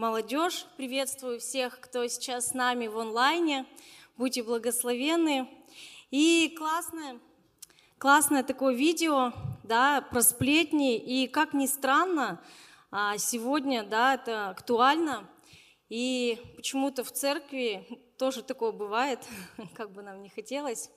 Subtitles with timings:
[0.00, 3.66] молодежь, приветствую всех, кто сейчас с нами в онлайне.
[4.16, 5.46] Будьте благословенны.
[6.10, 7.20] И классное,
[7.98, 10.96] классное такое видео да, про сплетни.
[10.96, 12.42] И как ни странно,
[12.90, 15.28] а, сегодня да, это актуально.
[15.90, 17.86] И почему-то в церкви
[18.16, 19.20] тоже такое бывает,
[19.74, 20.90] как бы нам не хотелось.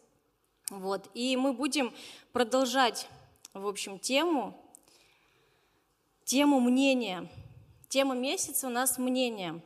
[0.70, 1.10] Вот.
[1.14, 1.94] И мы будем
[2.32, 3.10] продолжать,
[3.54, 4.58] в общем, тему,
[6.24, 7.30] тему мнения–
[7.94, 9.62] Тема месяца у нас мнение.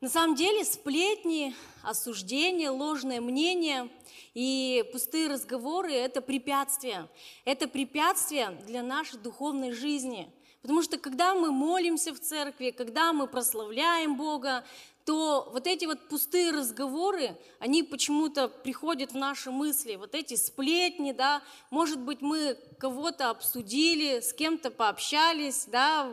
[0.00, 3.90] На самом деле сплетни, осуждения, ложное мнение
[4.34, 7.08] и пустые разговоры– это препятствия.
[7.44, 10.32] Это препятствия для нашей духовной жизни.
[10.62, 14.64] Потому что когда мы молимся в церкви, когда мы прославляем Бога,
[15.04, 21.12] то вот эти вот пустые разговоры, они почему-то приходят в наши мысли, вот эти сплетни,
[21.12, 26.12] да, может быть, мы кого-то обсудили, с кем-то пообщались, да,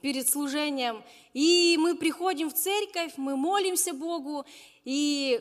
[0.00, 4.44] перед служением, и мы приходим в церковь, мы молимся Богу,
[4.84, 5.40] и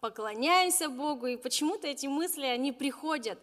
[0.00, 3.38] поклоняемся Богу, и почему-то эти мысли, они приходят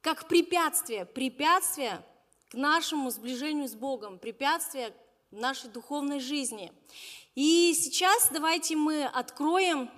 [0.00, 2.04] как препятствие, препятствие
[2.50, 4.94] к нашему сближению с Богом, препятствие
[5.30, 6.72] нашей духовной жизни.
[7.34, 9.90] И сейчас давайте мы откроем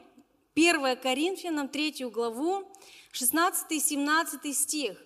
[0.55, 2.70] 1 Коринфянам 3 главу,
[3.12, 4.98] 16-17 стих.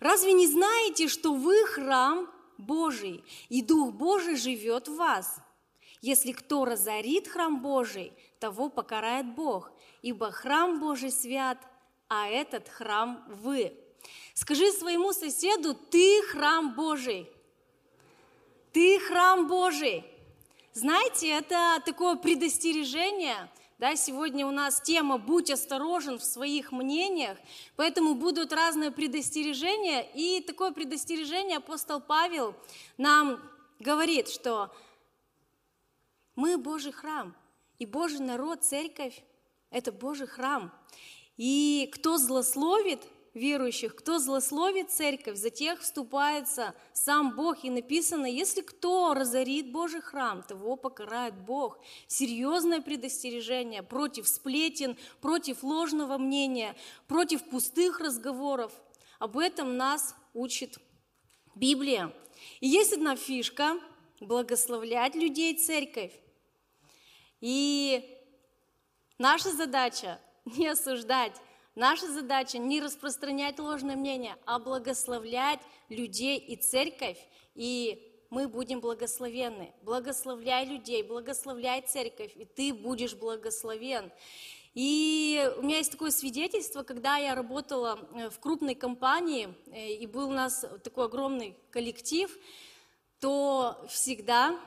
[0.00, 5.36] «Разве не знаете, что вы храм Божий, и Дух Божий живет в вас?
[6.00, 9.70] Если кто разорит храм Божий, того покарает Бог,
[10.00, 11.58] ибо храм Божий свят,
[12.08, 13.76] а этот храм вы».
[14.34, 17.30] Скажи своему соседу, ты храм Божий.
[18.72, 20.02] Ты храм Божий.
[20.72, 23.50] Знаете, это такое предостережение.
[23.78, 27.36] Да, сегодня у нас тема «Будь осторожен в своих мнениях»,
[27.76, 30.08] поэтому будут разные предостережения.
[30.14, 32.54] И такое предостережение апостол Павел
[32.96, 33.42] нам
[33.78, 34.74] говорит, что
[36.34, 37.34] мы Божий храм,
[37.78, 39.22] и Божий народ, церковь–
[39.70, 40.72] это Божий храм.
[41.36, 43.02] И кто злословит
[43.34, 47.64] верующих, кто злословит церковь, за тех вступается сам Бог.
[47.64, 51.78] И написано, если кто разорит Божий храм, того покарает Бог.
[52.06, 56.76] Серьезное предостережение против сплетен, против ложного мнения,
[57.06, 58.72] против пустых разговоров.
[59.18, 60.78] Об этом нас учит
[61.54, 62.12] Библия.
[62.60, 63.78] И есть одна фишка–
[64.20, 66.12] благословлять людей церковь.
[67.40, 68.18] И
[69.18, 71.36] наша задача– не осуждать,
[71.74, 77.16] Наша задача не распространять ложное мнение, а благословлять людей и церковь,
[77.54, 79.72] и мы будем благословенны.
[79.80, 84.12] Благословляй людей, благословляй церковь, и ты будешь благословен.
[84.74, 90.06] И у меня есть такое свидетельство, когда я работала э, в крупной компании, э, и
[90.06, 92.30] был у нас такой огромный коллектив,
[93.18, 94.58] то всегда,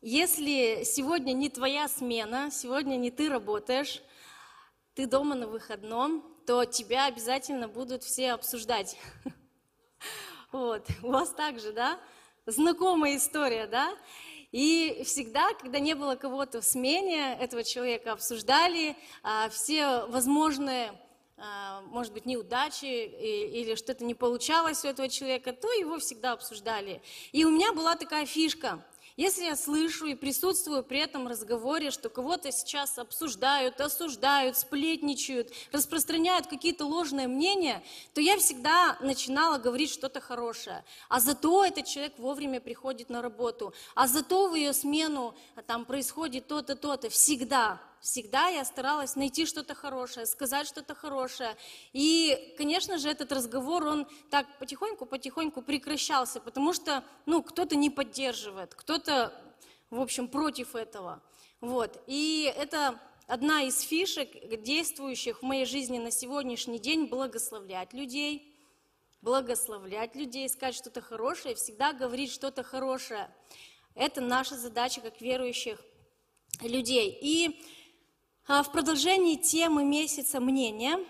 [0.00, 4.02] если сегодня не твоя смена, сегодня не ты работаешь,
[4.94, 8.96] ты дома на выходном, то тебя обязательно будут все обсуждать.
[10.52, 11.98] Вот, у вас также, да?
[12.46, 13.94] Знакомая история, да?
[14.52, 20.98] И всегда, когда не было кого-то в смене, этого человека обсуждали, а, все возможные,
[21.36, 27.02] а, может быть, неудачи или что-то не получалось у этого человека, то его всегда обсуждали.
[27.32, 28.82] И у меня была такая фишка–
[29.16, 36.46] если я слышу и присутствую при этом разговоре, что кого-то сейчас обсуждают, осуждают, сплетничают, распространяют
[36.46, 37.82] какие-то ложные мнения,
[38.12, 40.84] то я всегда начинала говорить что-то хорошее.
[41.08, 45.84] А зато этот человек вовремя приходит на работу, а зато в ее смену а там
[45.86, 47.08] происходит то-то, то-то.
[47.08, 51.56] Всегда всегда я старалась найти что-то хорошее, сказать что-то хорошее.
[51.92, 58.74] И, конечно же, этот разговор, он так потихоньку-потихоньку прекращался, потому что, ну, кто-то не поддерживает,
[58.74, 59.32] кто-то,
[59.90, 61.22] в общем, против этого.
[61.60, 62.02] Вот.
[62.06, 64.28] И это одна из фишек,
[64.62, 68.54] действующих в моей жизни на сегодняшний день, благословлять людей,
[69.22, 73.28] благословлять людей, сказать что-то хорошее, всегда говорить что-то хорошее.
[73.94, 75.80] Это наша задача как верующих
[76.60, 77.18] людей.
[77.20, 77.60] И
[78.46, 81.04] в продолжении темы месяца мнения,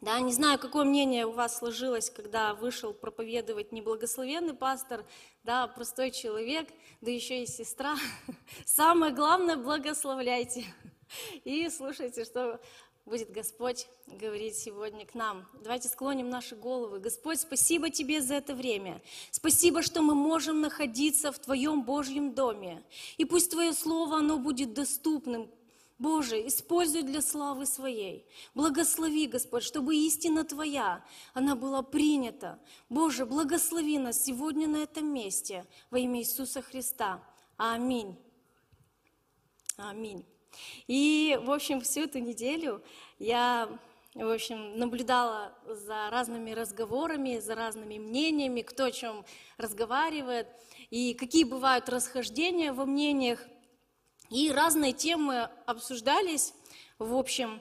[0.00, 5.04] да, не знаю, какое мнение у вас сложилось, когда вышел проповедовать неблагословенный пастор,
[5.44, 6.68] да, простой человек,
[7.02, 7.96] да еще и сестра.
[8.64, 10.64] Самое главное, благословляйте
[11.44, 12.60] и слушайте, что
[13.04, 15.46] будет Господь говорить сегодня к нам.
[15.62, 16.98] Давайте склоним наши головы.
[16.98, 19.02] Господь, спасибо Тебе за это время.
[19.30, 22.82] Спасибо, что мы можем находиться в Твоем Божьем доме.
[23.18, 25.50] И пусть Твое Слово, оно будет доступным
[25.98, 28.26] Боже, используй для славы Своей.
[28.54, 31.02] Благослови, Господь, чтобы истина Твоя,
[31.32, 32.58] она была принята.
[32.90, 37.22] Боже, благослови нас сегодня на этом месте во имя Иисуса Христа.
[37.56, 38.14] Аминь.
[39.76, 40.24] Аминь.
[40.86, 42.82] И, в общем, всю эту неделю
[43.18, 43.68] я
[44.14, 49.26] в общем, наблюдала за разными разговорами, за разными мнениями, кто о чем
[49.58, 50.48] разговаривает,
[50.88, 53.46] и какие бывают расхождения во мнениях.
[54.30, 56.52] И разные темы обсуждались,
[56.98, 57.60] в общем,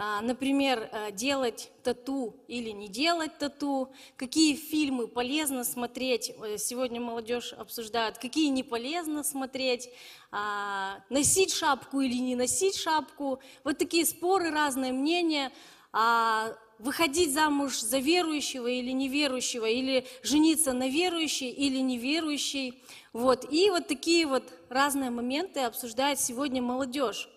[0.00, 7.00] а, например, а, делать тату или не делать тату, какие фильмы полезно смотреть, э, сегодня
[7.00, 9.90] молодежь обсуждает, какие не полезно смотреть,
[10.30, 13.40] а, носить шапку или не носить шапку.
[13.64, 15.50] Вот такие споры, разные мнения,
[16.78, 22.82] выходить замуж за верующего или неверующего, или жениться на верующей или неверующей.
[23.12, 23.50] Вот.
[23.50, 27.28] И вот такие вот разные моменты обсуждает сегодня молодежь.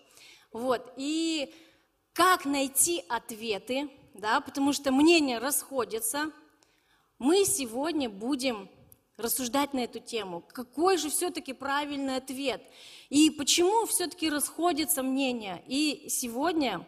[0.52, 0.92] Вот.
[0.96, 1.52] И
[2.12, 6.30] как найти ответы, да, потому что мнения расходятся,
[7.18, 8.68] мы сегодня будем
[9.16, 10.42] рассуждать на эту тему.
[10.52, 12.62] Какой же все-таки правильный ответ?
[13.08, 15.62] И почему все-таки расходятся мнения?
[15.66, 16.86] И сегодня,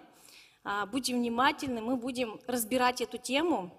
[0.90, 3.70] будьте внимательны, мы будем разбирать эту тему,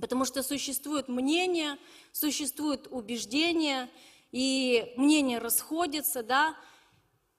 [0.00, 1.78] потому что существуют мнения,
[2.12, 3.90] существуют убеждения,
[4.32, 6.56] и мнения расходятся, да,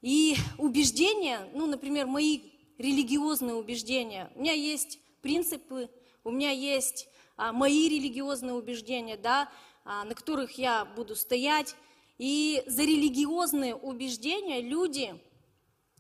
[0.01, 2.39] и убеждения, ну, например, мои
[2.77, 5.89] религиозные убеждения, у меня есть принципы,
[6.23, 9.51] у меня есть а, мои религиозные убеждения, да,
[9.85, 11.75] а, на которых я буду стоять,
[12.17, 15.19] и за религиозные убеждения люди,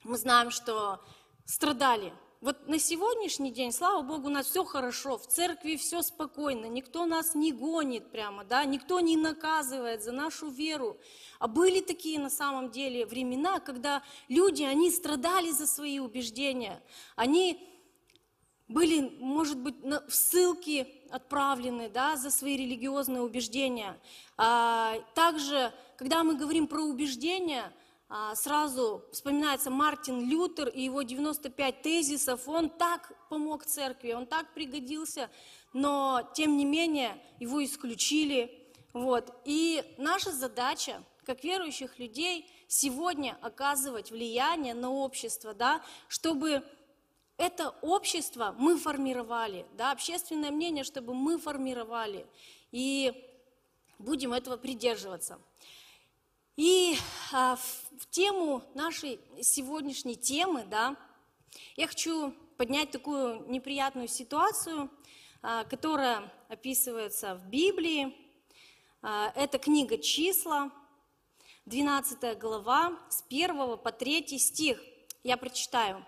[0.03, 0.99] мы знаем, что
[1.45, 6.65] страдали, вот на сегодняшний день, слава Богу, у нас все хорошо, в церкви все спокойно,
[6.65, 10.97] никто нас не гонит прямо, да, никто не наказывает за нашу веру.
[11.39, 16.81] А были такие на самом деле времена, когда люди, они страдали за свои убеждения,
[17.15, 17.67] они
[18.67, 23.97] были, может быть, в ссылки отправлены да, за свои религиозные убеждения.
[24.37, 27.73] А также, когда мы говорим про убеждения–
[28.35, 32.47] сразу вспоминается Мартин Лютер и его 95 тезисов.
[32.47, 35.29] Он так помог церкви, он так пригодился,
[35.73, 38.71] но тем не менее его исключили.
[38.93, 39.33] Вот.
[39.45, 46.63] И наша задача, как верующих людей, сегодня оказывать влияние на общество, да, чтобы
[47.37, 52.25] это общество мы формировали, да, общественное мнение, чтобы мы формировали.
[52.71, 53.13] И
[53.99, 55.39] будем этого придерживаться.
[56.57, 56.97] И
[57.31, 57.61] а, в,
[57.99, 60.95] в тему нашей сегодняшней темы, да,
[61.75, 64.89] я хочу поднять такую неприятную ситуацию,
[65.43, 68.17] а, которая описывается в Библии.
[69.03, 70.71] А, это книга «Числа»,
[71.67, 74.81] 12 глава, с 1 по 3 стих.
[75.23, 76.03] Я прочитаю.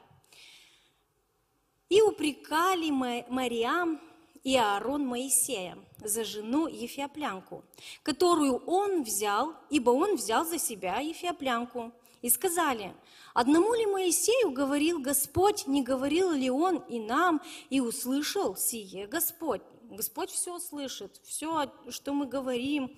[1.89, 4.01] «И упрекали Мариам
[4.43, 7.63] и Аарон Моисея за жену Ефиоплянку,
[8.03, 11.91] которую он взял, ибо он взял за себя Ефиоплянку.
[12.21, 12.93] И сказали,
[13.33, 19.61] одному ли Моисею говорил Господь, не говорил ли он и нам, и услышал сие Господь.
[19.83, 22.91] Господь все слышит, все, что мы говорим,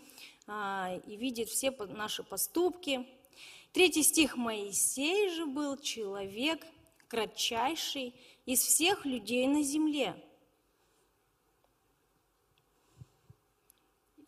[0.47, 3.07] а, и видит все наши поступки.
[3.71, 4.35] Третий стих.
[4.35, 6.65] Моисей же был человек
[7.07, 8.15] кратчайший
[8.45, 10.15] из всех людей на земле,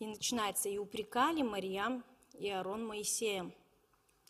[0.03, 3.49] И начинается, и упрекали Мариам и Аарон Моисея.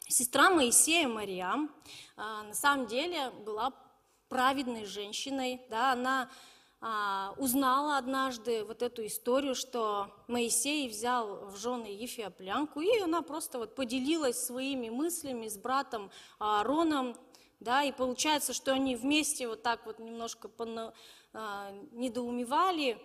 [0.07, 1.71] Сестра Моисея Мариам
[2.15, 3.73] а, на самом деле была
[4.29, 6.29] праведной женщиной, да, она
[6.79, 13.57] а, узнала однажды вот эту историю, что Моисей взял в жены Ефиоплянку, и она просто
[13.57, 17.17] вот поделилась своими мыслями с братом Аароном,
[17.59, 20.93] да, и получается, что они вместе вот так вот немножко пона,
[21.93, 23.01] недоумевали,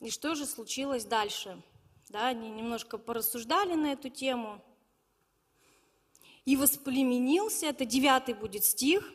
[0.00, 1.62] и что же случилось дальше?
[2.08, 4.64] Да, они немножко порассуждали на эту тему.
[6.46, 9.12] И воспламенился, это девятый будет стих,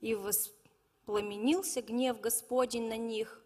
[0.00, 3.40] и воспламенился гнев Господень на них.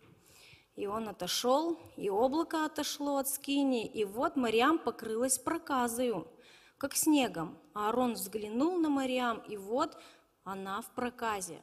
[0.77, 6.27] И он отошел, и облако отошло от скини, и вот Мариам покрылась проказою,
[6.79, 7.59] как снегом.
[7.75, 9.97] А Аарон взглянул на Мариам, и вот
[10.45, 11.61] она в проказе.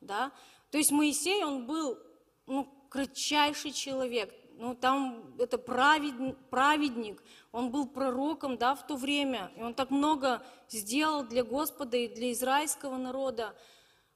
[0.00, 0.32] Да?
[0.70, 1.98] То есть Моисей, он был
[2.46, 7.20] ну, кратчайший человек, ну, там это праведник, праведник,
[7.50, 12.06] он был пророком, да, в то время, и он так много сделал для Господа и
[12.06, 13.52] для израильского народа.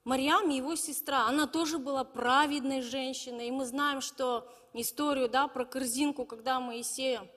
[0.05, 5.65] Марьям, его сестра, она тоже была праведной женщиной, и мы знаем, что историю, да, про
[5.65, 7.29] корзинку, когда Моисея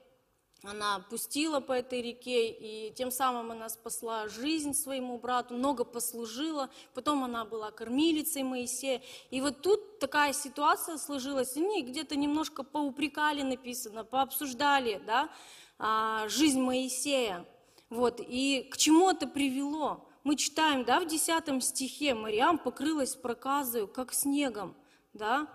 [0.63, 6.69] она пустила по этой реке, и тем самым она спасла жизнь своему брату, много послужила,
[6.93, 9.01] потом она была кормилицей Моисея.
[9.31, 15.31] И вот тут такая ситуация сложилась, они где-то немножко поупрекали написано, пообсуждали, да,
[15.79, 17.45] а, жизнь Моисея.
[17.89, 20.07] Вот, и к чему это привело?
[20.23, 24.75] Мы читаем, да, в 10 стихе, Мариам покрылась проказою, как снегом,
[25.13, 25.47] да,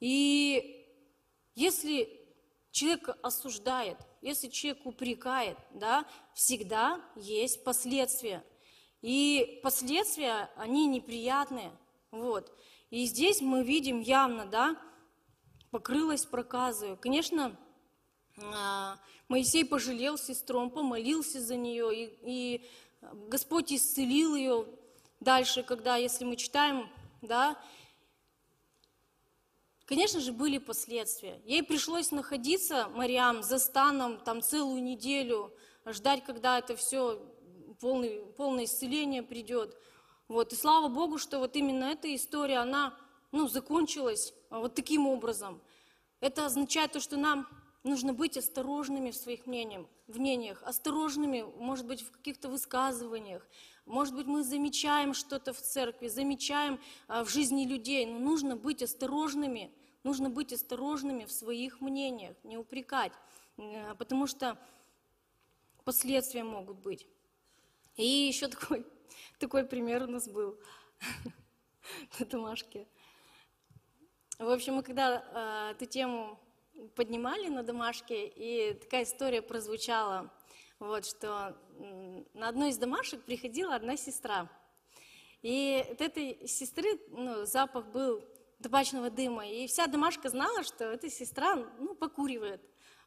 [0.00, 0.86] и
[1.54, 2.19] если
[2.70, 8.44] человек осуждает, если человек упрекает, да, всегда есть последствия.
[9.02, 11.72] И последствия, они неприятные.
[12.10, 12.52] Вот.
[12.90, 14.76] И здесь мы видим явно, да,
[15.70, 16.96] покрылась проказою.
[16.96, 17.56] Конечно,
[18.36, 18.98] а,
[19.28, 22.70] Моисей пожалел сестру, он помолился за нее, и, и
[23.28, 24.66] Господь исцелил ее
[25.20, 26.88] дальше, когда, если мы читаем,
[27.22, 27.56] да,
[29.90, 31.42] Конечно же, были последствия.
[31.44, 35.52] Ей пришлось находиться, Мариам, за станом там целую неделю,
[35.84, 37.20] ждать, когда это все,
[37.80, 39.76] полный, полное исцеление придет.
[40.28, 40.52] Вот.
[40.52, 42.96] И слава Богу, что вот именно эта история, она
[43.32, 45.60] ну, закончилась вот таким образом.
[46.20, 47.48] Это означает то, что нам
[47.82, 53.44] нужно быть осторожными в своих мнениях, в мнениях, осторожными, может быть, в каких-то высказываниях.
[53.86, 56.78] Может быть, мы замечаем что-то в церкви, замечаем
[57.08, 62.56] а, в жизни людей, но нужно быть осторожными, Нужно быть осторожными в своих мнениях, не
[62.56, 63.12] упрекать,
[63.58, 64.58] э, потому что
[65.84, 67.06] последствия могут быть.
[67.96, 68.86] И еще такой,
[69.38, 70.58] такой пример у нас был
[72.18, 72.86] на домашке.
[74.38, 75.22] В общем, мы когда
[75.70, 76.40] э, эту тему
[76.94, 80.32] поднимали на домашке, и такая история прозвучала,
[80.78, 81.56] вот, что
[82.32, 84.50] на одной из домашек приходила одна сестра.
[85.42, 88.24] И от этой сестры ну, запах был
[88.62, 89.46] табачного дыма.
[89.48, 92.62] И вся домашка знала, что эта сестра ну, покуривает.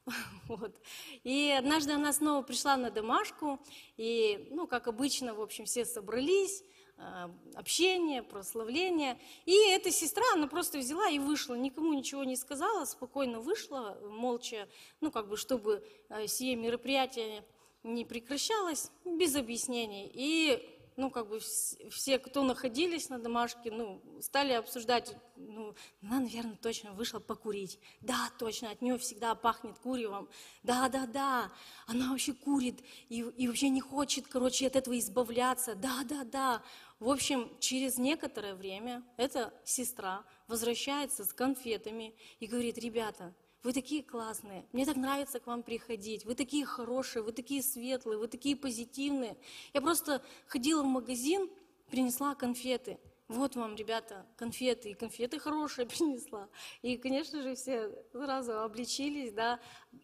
[0.47, 0.75] Вот.
[1.23, 3.59] И однажды она снова пришла на домашку,
[3.95, 6.63] и, ну, как обычно, в общем, все собрались,
[6.97, 9.19] а, общение, прославление.
[9.45, 14.67] И эта сестра, она просто взяла и вышла, никому ничего не сказала, спокойно вышла, молча,
[15.01, 17.45] ну, как бы, чтобы а, сие мероприятие
[17.83, 20.09] не прекращалось, без объяснений.
[20.13, 26.55] И ну, как бы все, кто находились на домашке, ну, стали обсуждать, ну, она, наверное,
[26.55, 27.79] точно вышла покурить.
[28.01, 30.29] Да, точно, от нее всегда пахнет куревом.
[30.63, 31.51] Да, да, да,
[31.87, 35.75] она вообще курит и, и вообще не хочет, короче, от этого избавляться.
[35.75, 36.63] Да, да, да.
[36.99, 43.33] В общем, через некоторое время эта сестра возвращается с конфетами и говорит, ребята,
[43.63, 48.19] вы такие классные, мне так нравится к вам приходить, вы такие хорошие, вы такие светлые,
[48.19, 49.37] вы такие позитивные.
[49.73, 51.49] Я просто ходила в магазин,
[51.89, 52.99] принесла конфеты.
[53.29, 56.49] Вот вам, ребята, конфеты, и конфеты хорошие принесла.
[56.81, 59.59] И, конечно же, все сразу обличились, да,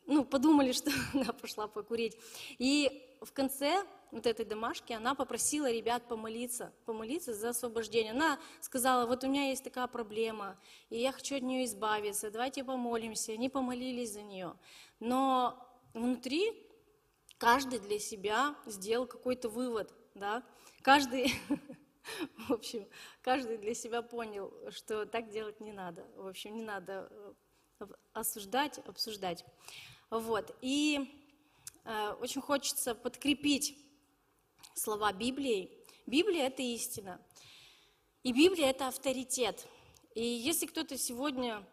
[0.06, 2.18] ну, подумали, что она пошла покурить.
[2.58, 8.12] И в конце вот этой домашки, она попросила ребят помолиться, помолиться за освобождение.
[8.12, 10.58] Она сказала, вот у меня есть такая проблема,
[10.90, 13.34] и я хочу от нее избавиться, давайте помолимся.
[13.34, 14.56] Они помолились за нее.
[15.00, 15.64] Но
[15.94, 16.68] внутри
[17.38, 20.44] каждый для себя сделал какой-то вывод, да,
[20.82, 21.34] каждый,
[22.48, 22.88] в общем,
[23.22, 27.08] каждый для себя понял, что так делать не надо, в общем, не надо
[27.80, 29.46] э, осуждать, обсуждать.
[30.10, 31.08] Вот, и
[31.86, 33.78] э, очень хочется подкрепить
[34.74, 35.72] слова Библии.
[36.06, 37.22] Библия– это истина.
[38.24, 39.68] И Библия– это авторитет.
[40.16, 41.66] И если кто-то сегодня,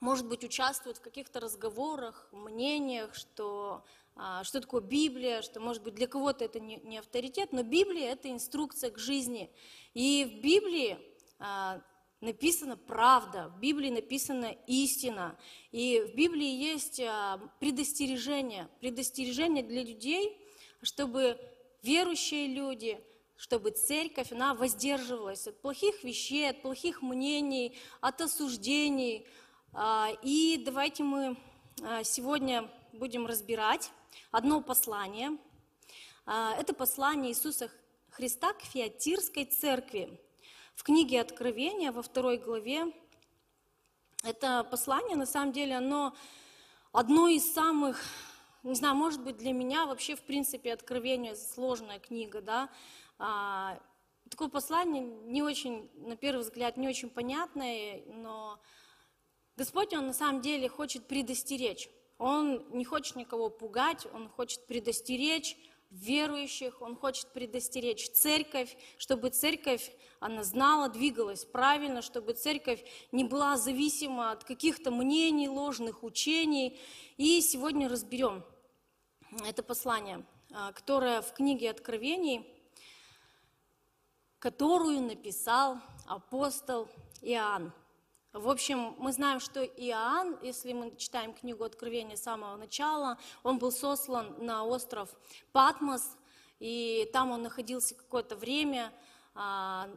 [0.00, 3.84] может быть, участвует в каких-то разговорах, мнениях, что,
[4.16, 8.10] а, что такое Библия, что, может быть, для кого-то это не, не авторитет, но Библия–
[8.12, 9.50] это инструкция к жизни.
[9.94, 10.98] И в Библии
[11.38, 11.82] а,
[12.20, 15.38] написана правда, в Библии написана истина.
[15.72, 20.38] И в Библии есть а, предостережение, предостережение для людей,
[20.82, 21.38] чтобы
[21.82, 23.02] верующие люди,
[23.36, 29.26] чтобы церковь, она воздерживалась от плохих вещей, от плохих мнений, от осуждений.
[29.72, 31.36] А, и давайте мы
[31.82, 33.90] а, сегодня будем разбирать
[34.30, 35.38] одно послание.
[36.26, 37.70] А, это послание Иисуса
[38.10, 40.20] Христа к Фиатирской церкви.
[40.74, 42.92] В книге Откровения во второй главе
[44.22, 46.14] это послание, на самом деле, оно
[46.92, 48.02] одно из самых
[48.62, 52.68] не знаю, может быть, для меня вообще, в принципе, Откровение сложная книга, да,
[53.18, 53.80] а,
[54.30, 58.60] такое послание не очень, на первый взгляд, не очень понятное, но
[59.56, 61.88] Господь, Он на самом деле хочет предостеречь.
[62.18, 65.56] Он не хочет никого пугать, Он хочет предостеречь
[65.90, 73.56] верующих, Он хочет предостеречь церковь, чтобы церковь, она знала, двигалась правильно, чтобы церковь не была
[73.56, 76.78] зависима от каких-то мнений, ложных учений.
[77.16, 78.44] И сегодня разберем
[79.46, 82.46] это послание, а, которое в книге Откровений,
[84.38, 86.88] которую написал апостол
[87.22, 87.72] Иоанн.
[88.32, 93.58] В общем, мы знаем, что Иоанн, если мы читаем книгу Откровения с самого начала, он
[93.58, 95.08] был сослан на остров
[95.50, 96.16] Патмос,
[96.60, 98.92] и там он находился какое-то время,
[99.34, 99.90] а,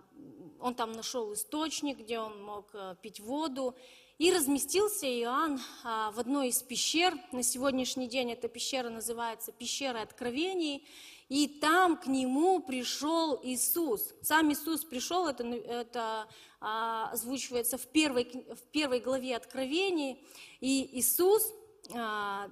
[0.59, 3.75] он там нашел источник, где он мог э, пить воду,
[4.17, 7.15] и разместился Иоанн а, в одной из пещер.
[7.31, 10.87] На сегодняшний день эта пещера называется пещера откровений.
[11.33, 14.13] И там к нему пришел Иисус.
[14.21, 16.27] Сам Иисус пришел, это, это
[16.61, 20.23] а, озвучивается в первой, в первой главе Откровений.
[20.59, 21.51] И Иисус
[21.91, 22.51] а,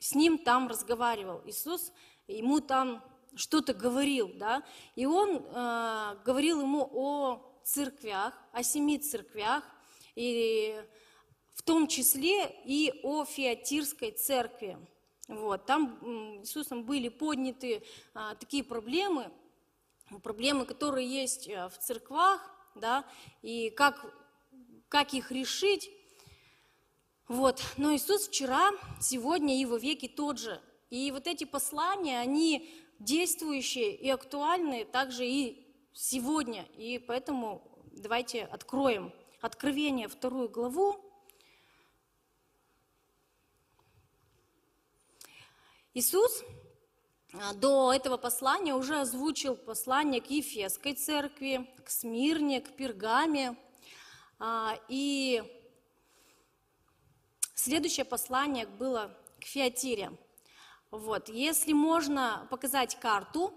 [0.00, 1.40] с ним там разговаривал.
[1.46, 1.92] Иисус
[2.26, 3.00] ему там
[3.36, 4.64] что-то говорил, да,
[4.96, 9.62] и он э, говорил ему о церквях, о семи церквях,
[10.16, 10.82] и
[11.54, 14.78] в том числе и о Фиатирской церкви.
[15.28, 15.98] Вот, там
[16.40, 17.82] Иисусом были подняты
[18.14, 19.30] а, такие проблемы,
[20.22, 22.40] проблемы, которые есть э, в церквах,
[22.76, 23.04] да,
[23.42, 24.06] и как,
[24.88, 25.90] как их решить.
[27.26, 27.60] Вот.
[27.76, 30.60] Но Иисус вчера, сегодня и во веки тот же.
[30.90, 36.66] И вот эти послания, они действующие и актуальные также и сегодня.
[36.76, 40.96] И поэтому давайте откроем Откровение, вторую главу.
[45.96, 46.44] Иисус
[47.32, 53.56] а, до этого послания уже озвучил послание к Ефесской церкви, к Смирне, к Пергаме.
[54.38, 55.42] А, и
[57.54, 60.12] следующее послание было к Фиатире.
[60.90, 61.30] Вот.
[61.30, 63.54] Если можно показать карту,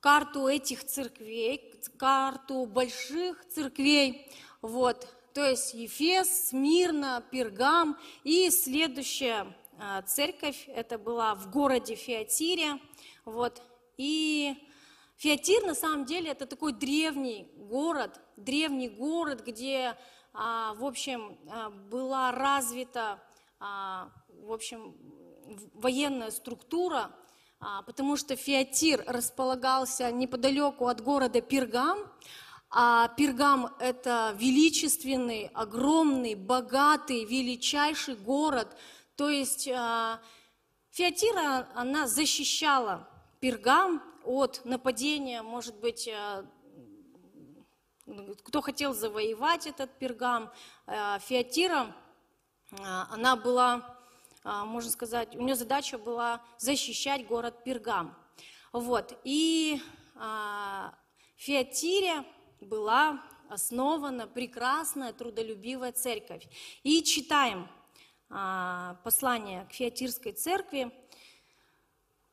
[0.00, 4.30] карту этих церквей, карту больших церквей,
[4.60, 9.63] вот, то есть Ефес, Смирна, Пергам и следующая а,
[10.06, 12.78] церковь, это была в городе Фиатире,
[13.24, 13.62] вот,
[13.96, 14.54] и
[15.16, 19.96] Фиатир на самом деле это такой древний город, древний город, где,
[20.32, 23.22] а, в общем, а, была развита,
[23.60, 24.94] в общем,
[25.72, 27.10] военная структура,
[27.86, 31.98] потому что Фиатир располагался неподалеку от города Пергам,
[32.76, 38.76] а Пергам– это величественный, огромный, богатый, величайший город.
[39.16, 40.20] То есть а,
[40.90, 43.08] Фиатира, она защищала
[43.40, 46.44] Пергам от нападения, может быть, а,
[48.42, 50.52] кто хотел завоевать этот Пергам.
[50.86, 51.94] А, Фиатира,
[53.10, 53.96] она была,
[54.42, 58.16] можно сказать, у нее задача была защищать город Пергам.
[58.72, 59.16] Вот.
[59.22, 59.80] И
[61.36, 62.24] Фиатире
[62.60, 66.48] была основана прекрасная трудолюбивая церковь.
[66.82, 67.68] И читаем
[68.28, 70.92] послание к Фиатирской церкви,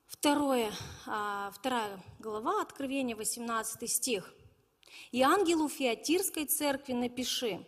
[0.08, 0.72] второе,
[1.08, 4.34] а, вторая глава, Откровение, 18 стих.
[5.12, 7.66] «И ангелу Фиатирской церкви напиши,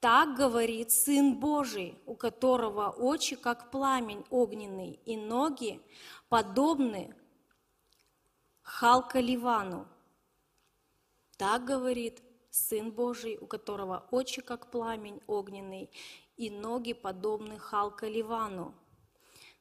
[0.00, 5.80] так говорит Сын Божий, у которого очи, как пламень огненный, и ноги,
[6.28, 7.14] подобны
[8.62, 9.86] Халка Ливану,
[11.36, 12.20] так говорит
[12.50, 15.90] Сын Божий, у которого очи, как пламень огненный,
[16.36, 18.74] и ноги, подобны Халка Ливану.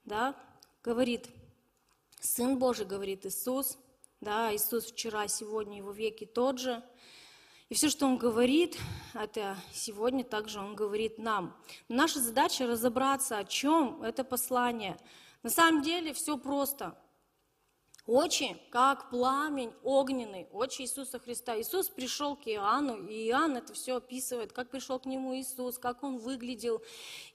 [0.06, 0.36] Да,
[0.84, 1.30] говорит
[2.20, 3.78] Сын Божий, говорит Иисус,
[4.20, 6.84] да, Иисус вчера, сегодня, его веки тот же.
[7.70, 8.78] И все, что Он говорит,
[9.14, 11.56] это сегодня также Он говорит нам.
[11.88, 14.98] Наша задача разобраться, о чем это послание.
[15.44, 16.98] На самом деле все просто–
[18.08, 21.60] Очи, как пламень огненный, очи Иисуса Христа.
[21.60, 26.02] Иисус пришел к Иоанну, и Иоанн это все описывает, как пришел к нему Иисус, как
[26.04, 26.82] он выглядел.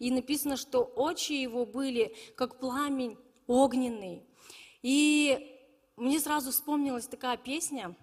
[0.00, 4.24] И написано, что очи его были, как пламень огненный.
[4.82, 5.56] И
[5.96, 7.96] мне сразу вспомнилась такая песня,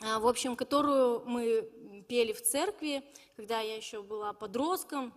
[0.00, 1.62] а, в общем, которую мы
[2.08, 5.12] пели в церкви, когда я еще была подростком.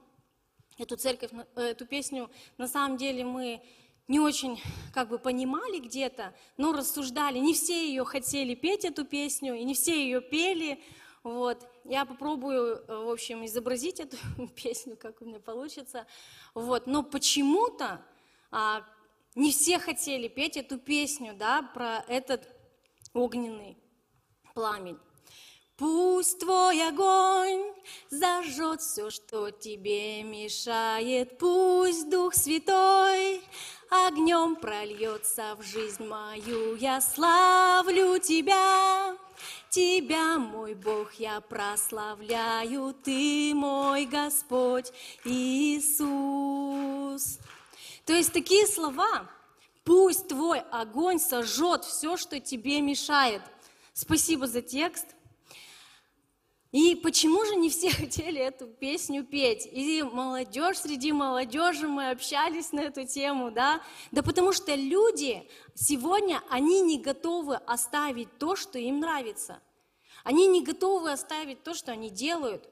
[0.78, 3.64] Эту церковь, эту песню на самом деле мы
[4.08, 4.62] не очень
[4.94, 7.40] как бы понимали где-то, но рассуждали.
[7.40, 10.80] Не все ее хотели петь, эту песню, и не все ее пели.
[11.24, 11.68] Вот.
[11.86, 14.18] Я попробую, в общем, изобразить эту
[14.56, 16.06] песню, как у меня получится.
[16.54, 16.86] Вот.
[16.86, 18.06] Но почему-то
[18.52, 18.86] а,
[19.34, 22.48] не все хотели петь эту песню, да, про этот
[23.14, 23.78] огненный
[24.54, 25.00] пламень.
[25.78, 27.74] Пусть твой огонь
[28.10, 31.38] зажжет все, что тебе мешает.
[31.38, 33.42] Пусть Дух Святой
[33.90, 36.76] огнем прольется в жизнь мою.
[36.76, 39.18] Я славлю Тебя,
[39.70, 44.94] Тебя, мой Бог, я прославляю, Ты мой Господь
[45.26, 46.60] Иисус.
[48.06, 49.30] То есть такие слова
[49.86, 53.44] Пусть твой огонь сожжет все, что тебе мешает.
[53.94, 55.15] Спасибо за текст.
[56.76, 59.66] И почему же не все хотели эту песню петь?
[59.72, 63.82] И молодежь, среди молодежи мы общались на эту тему, да?
[64.12, 69.62] Да потому что люди сегодня, они не готовы оставить то, что им нравится.
[70.26, 72.68] Они не готовы оставить то, что они делают.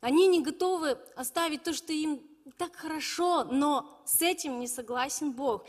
[0.00, 2.20] Они не готовы оставить то, что им
[2.58, 5.64] так хорошо, но с этим не согласен Бог.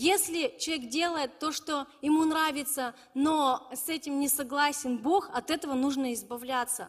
[0.00, 5.74] Если человек делает то, что ему нравится, но с этим не согласен Бог, от этого
[5.74, 6.88] нужно избавляться.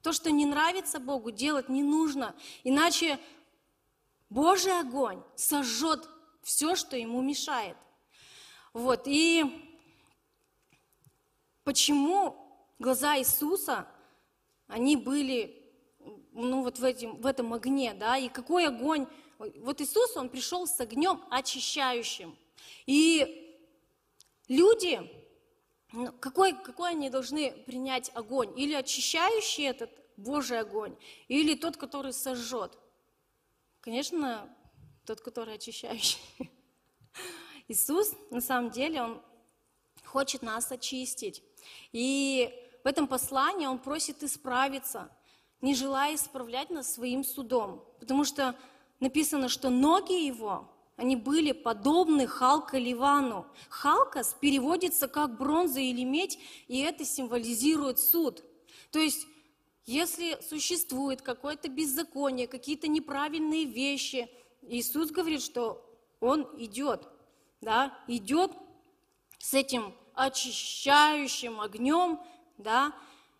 [0.00, 2.34] То, что не нравится Богу, делать не нужно.
[2.64, 3.18] Иначе
[4.30, 6.08] Божий огонь сожжет
[6.42, 7.76] все, что ему мешает.
[8.72, 9.44] Вот, и
[11.62, 13.86] почему глаза Иисуса,
[14.66, 15.62] они были
[16.32, 19.06] ну, вот в, этим, в этом огне, да, и какой огонь.
[19.38, 22.34] Вот Иисус, Он пришел с огнем очищающим.
[22.86, 23.58] И
[24.48, 25.10] люди,
[25.92, 28.52] ну, какой, какой они должны принять огонь?
[28.58, 30.96] Или очищающий этот Божий огонь,
[31.28, 32.76] или тот, который сожжет?
[33.80, 34.48] Конечно,
[35.04, 36.18] тот, который очищающий.
[37.68, 39.22] Иисус, на самом деле, Он
[40.04, 41.42] хочет нас очистить.
[41.92, 42.52] И
[42.84, 45.10] в этом послании Он просит исправиться,
[45.60, 47.84] не желая исправлять нас своим судом.
[48.00, 48.56] Потому что
[49.00, 53.46] написано, что ноги Его они были подобны Халка Ливану.
[53.68, 58.42] Халкас переводится как бронза или медь, и это символизирует суд.
[58.90, 59.26] То есть,
[59.84, 64.28] если существует какое-то беззаконие, какие-то неправильные вещи,
[64.62, 65.84] Иисус говорит, что
[66.20, 67.06] Он идет,
[67.60, 68.52] да, идет
[69.38, 72.20] с этим очищающим огнем,
[72.56, 72.94] да,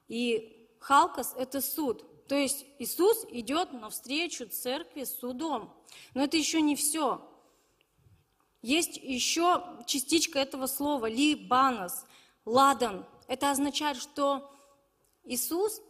[0.09, 2.05] и Халкас– это суд.
[2.29, 5.73] То есть Иисус идет навстречу церкви с судом.
[6.13, 7.27] Но это еще не все.
[8.63, 12.05] Есть еще частичка этого слова «либанос»,
[12.45, 13.05] «ладан».
[13.29, 14.51] Это означает, что
[15.25, 15.81] Иисус,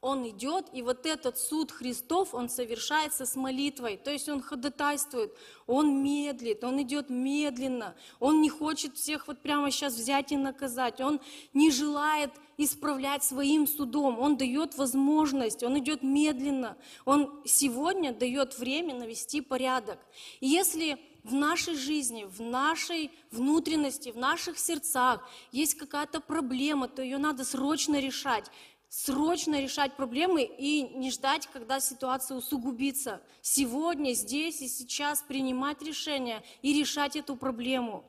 [0.00, 3.96] Он идет, и вот этот суд Христов, Он совершается с молитвой.
[3.96, 5.32] То есть Он ходатайствует,
[5.66, 7.96] Он медлит, Он идет медленно.
[8.20, 11.00] Он не хочет всех вот прямо сейчас взять и наказать.
[11.00, 11.20] Он
[11.52, 14.20] не желает исправлять своим судом.
[14.20, 16.76] Он дает возможность, Он идет медленно.
[17.04, 19.98] Он сегодня дает время навести порядок.
[20.38, 27.02] И если в нашей жизни, в нашей внутренности, в наших сердцах есть какая-то проблема, то
[27.02, 28.50] ее надо срочно решать.
[28.88, 33.20] Срочно решать проблемы и не ждать, когда ситуация усугубится.
[33.42, 38.04] Сегодня, здесь и сейчас принимать решение и решать эту проблему.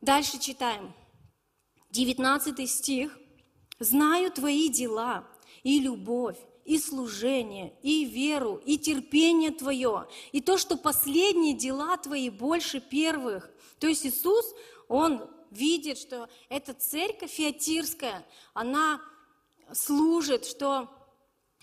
[0.00, 0.92] Дальше читаем.
[1.90, 3.16] 19 стих.
[3.78, 5.28] «Знаю твои дела
[5.62, 12.28] и любовь, и служение, и веру, и терпение Твое, и то, что последние дела Твои
[12.28, 13.50] больше первых.
[13.78, 14.54] То есть Иисус,
[14.88, 19.00] Он видит, что эта церковь фиатирская, она
[19.72, 20.88] служит, что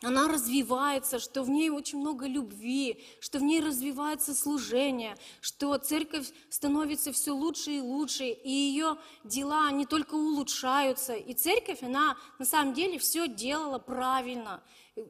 [0.04, 6.32] она развивается, что в ней очень много любви, что в ней развивается служение, что церковь
[6.50, 11.14] становится все лучше и лучше, и ее дела не только улучшаются.
[11.14, 14.62] И церковь, она на самом деле все делала правильно.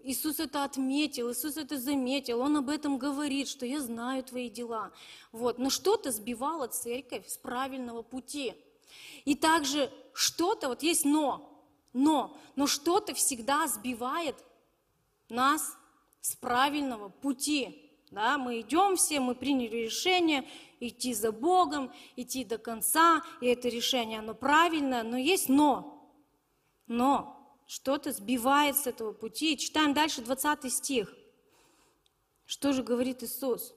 [0.04, 4.92] Иисус это отметил, Иисус это заметил, Он об этом говорит, что я знаю твои дела.
[5.32, 5.58] Вот.
[5.58, 8.54] Но что-то сбивало церковь с правильного пути.
[9.26, 11.50] И также что-то, вот есть но,
[11.94, 14.36] но, но что-то всегда сбивает
[15.34, 15.78] нас
[16.22, 17.92] с правильного пути.
[18.12, 20.48] Да, мы идем все, мы приняли решение
[20.80, 26.14] идти за Богом, идти до конца, и это решение, оно правильное, но есть но.
[26.88, 29.58] Но что-то сбивает с этого пути.
[29.58, 31.14] Читаем дальше 20 стих.
[32.46, 33.74] Что же говорит Иисус?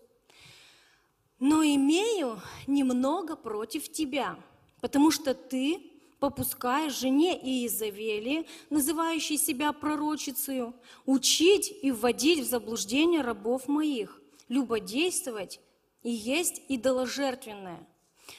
[1.39, 4.39] «Но имею немного против тебя,
[4.81, 10.75] потому что ты попускаешь жене Иезавели, называющей себя пророчицею,
[11.05, 15.61] учить и вводить в заблуждение рабов моих, любодействовать
[16.03, 17.87] и есть идоложертвенное».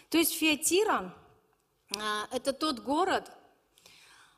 [0.09, 1.13] То есть Фиатира
[2.31, 3.31] это тот город,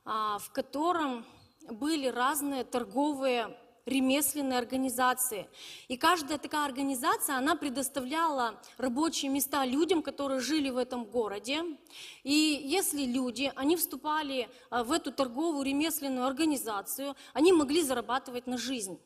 [0.06, 1.26] а, в котором
[1.70, 3.58] были разные торговые
[3.90, 5.48] ремесленные организации.
[5.88, 11.64] И каждая такая организация, она предоставляла рабочие места людям, которые жили в этом городе.
[12.24, 18.58] И если люди, они вступали а, в эту торговую ремесленную организацию, они могли зарабатывать на
[18.58, 19.00] жизнь.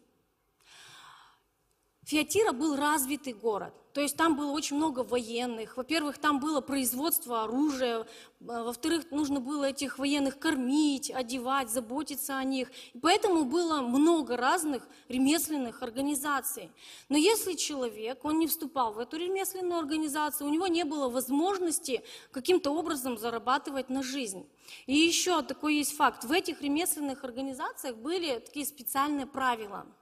[2.06, 3.74] Фиатира был развитый город.
[3.94, 5.78] То есть там было очень много военных.
[5.78, 8.08] Во-первых, там было производство оружия.
[8.48, 12.72] А, во-вторых, нужно было этих военных кормить, одевать, заботиться о них.
[12.94, 16.72] И поэтому было много разных ремесленных организаций.
[17.08, 22.04] Но если человек, он не вступал в эту ремесленную организацию, у него не было возможности
[22.32, 24.50] каким-то образом зарабатывать на жизнь.
[24.88, 26.24] И еще такой есть факт.
[26.24, 29.86] В этих ремесленных организациях были такие специальные правила–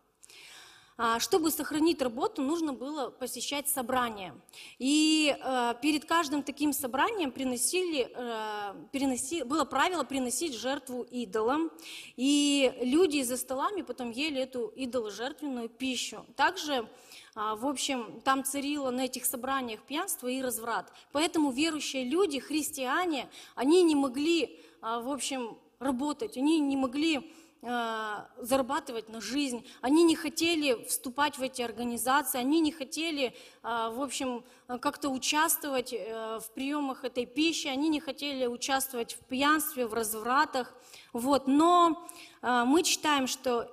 [1.19, 4.35] чтобы сохранить работу, нужно было посещать собрания.
[4.77, 11.71] И э, перед каждым таким собранием приносили, э, переноси, было правило приносить жертву идолам.
[12.17, 16.25] И люди за столами потом ели эту идоложертвенную пищу.
[16.35, 16.87] Также
[17.33, 20.91] а, в общем, там царило на этих собраниях пьянство и разврат.
[21.13, 29.09] Поэтому верующие люди, христиане, они не могли, а, в общем, работать, они не могли зарабатывать
[29.09, 34.43] на жизнь, они не хотели вступать в эти организации, они не хотели, э, в общем,
[34.79, 40.73] как-то участвовать э, в приемах этой пищи, они не хотели участвовать в пьянстве, в развратах.
[41.13, 41.47] Вот.
[41.47, 42.07] Но
[42.41, 43.69] мы читаем, что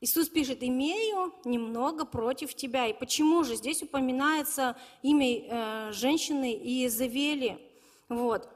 [0.00, 2.86] Иисус пишет, имею немного против тебя.
[2.88, 3.54] И почему же?
[3.54, 7.60] Здесь упоминается имя женщины Иезавели.
[8.08, 8.48] Вот.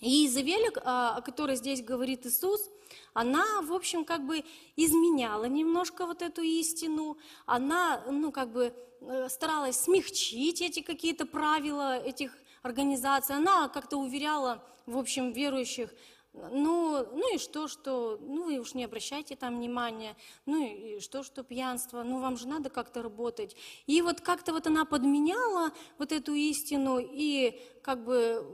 [0.00, 2.70] И Иезавель, о которой здесь говорит Иисус,
[3.18, 4.44] она, в общем, как бы
[4.76, 11.98] изменяла немножко вот эту истину, она, ну, как бы э, старалась смягчить эти какие-то правила
[11.98, 15.90] этих организаций, она как-то уверяла, в общем, верующих,
[16.32, 20.14] ну, ну и что, что, ну вы уж не обращайте там внимания,
[20.46, 23.56] ну и что, что пьянство, ну вам же надо как-то работать.
[23.86, 28.46] И вот как-то вот она подменяла вот эту истину и как бы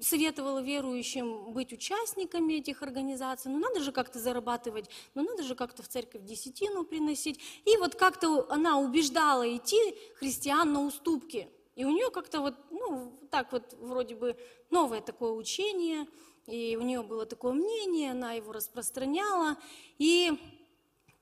[0.00, 5.82] советовала верующим быть участниками этих организаций, ну надо же как-то зарабатывать, ну надо же как-то
[5.82, 7.40] в церковь десятину приносить.
[7.64, 11.48] И вот как-то она убеждала идти христиан на уступки.
[11.74, 14.36] И у нее как-то вот, ну, так вот вроде бы
[14.70, 16.08] новое такое учение,
[16.46, 19.56] и у нее было такое мнение, она его распространяла,
[19.98, 20.32] и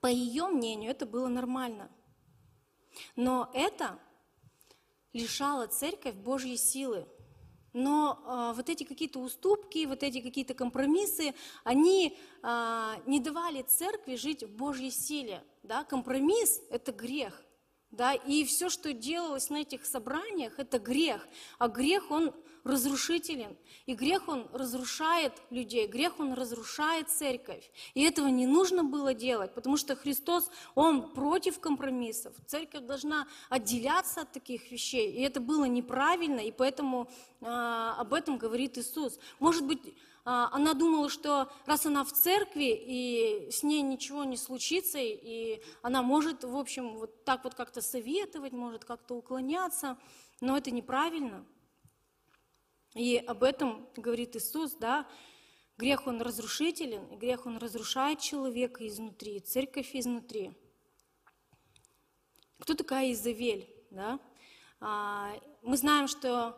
[0.01, 1.91] по ее мнению это было нормально.
[3.15, 3.99] Но это
[5.13, 7.07] лишало церковь Божьей силы–
[7.73, 14.15] но э, вот эти какие-то уступки, вот эти какие-то компромиссы, они э, не давали церкви
[14.15, 15.43] жить в Божьей силе.
[15.63, 15.83] Да?
[15.83, 17.43] Компромисс– это грех.
[17.91, 18.13] Да?
[18.13, 21.27] И все, что делалось на этих собраниях, это грех.
[21.57, 22.33] А грех, он
[22.67, 23.55] разрушителен.
[23.85, 27.71] И грех, он разрушает людей, грех, он разрушает церковь.
[27.93, 32.33] И этого не нужно было делать, потому что Христос, он против компромиссов.
[32.45, 35.11] Церковь должна отделяться от таких вещей.
[35.11, 37.09] И это было неправильно, и поэтому
[37.41, 39.19] а, об этом говорит Иисус.
[39.39, 39.81] Может быть,
[40.25, 45.61] а, она думала, что раз она в церкви, и с ней ничего не случится, и
[45.81, 49.97] она может, в общем, вот так вот как-то советовать, может как-то уклоняться,
[50.41, 51.45] но это неправильно.
[52.97, 55.07] И об этом говорит Иисус, да,
[55.77, 60.51] грех он разрушителен, грех он разрушает человека изнутри, церковь изнутри.
[62.59, 64.19] Кто такая Изавель, да?
[64.79, 65.31] А,
[65.61, 66.57] мы знаем, что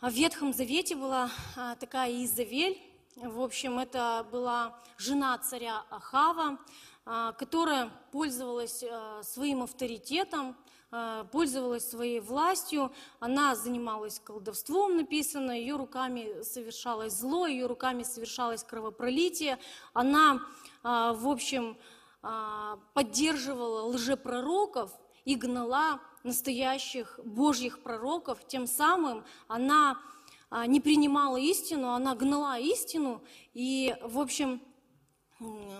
[0.00, 2.80] в Ветхом Завете была а, такая Изавель,
[3.16, 6.58] в общем, это была жена царя Ахава,
[7.04, 8.84] которая пользовалась
[9.22, 10.56] своим авторитетом,
[10.94, 18.62] Э, пользовалась своей властью, она занималась колдовством, написано, ее руками совершалось зло, ее руками совершалось
[18.62, 19.58] кровопролитие,
[19.94, 20.40] она,
[20.82, 21.78] в общем,
[22.92, 24.92] поддерживала лжепророков
[25.24, 29.98] и гнала настоящих божьих пророков, тем самым она
[30.66, 33.22] не принимала истину, она гнала истину,
[33.54, 34.60] и, в общем,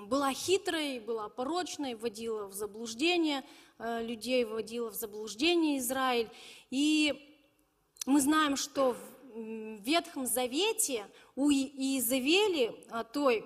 [0.07, 3.45] была хитрой, была порочной, вводила в заблуждение
[3.79, 6.29] э, людей, вводила в заблуждение Израиль.
[6.71, 7.39] И
[8.07, 8.97] мы знаем, что
[9.35, 13.45] в Ветхом Завете у Иезавели, той,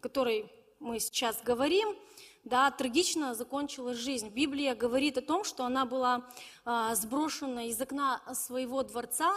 [0.00, 1.96] которой мы сейчас говорим,
[2.44, 4.28] да, трагично закончилась жизнь.
[4.28, 6.28] Библия говорит о том, что она была
[6.64, 9.32] а, сброшена из окна своего дворца,